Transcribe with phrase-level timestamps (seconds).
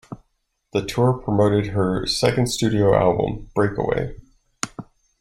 [0.73, 4.15] The tour promoted her second studio album, "Breakaway".